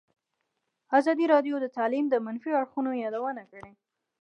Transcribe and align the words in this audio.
ازادي 0.97 1.25
راډیو 1.33 1.55
د 1.61 1.65
تعلیم 1.77 2.05
د 2.09 2.15
منفي 2.25 2.51
اړخونو 2.59 2.91
یادونه 3.03 3.43
کړې. 3.51 3.71